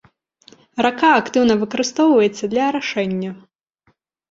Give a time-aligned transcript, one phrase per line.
[0.85, 3.31] Рака актыўна выкарыстоўваецца для арашэння.